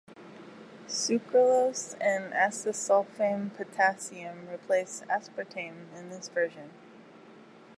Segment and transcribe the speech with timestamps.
[0.87, 6.71] Sucralose and acesulfame potassium replace aspartame in this version.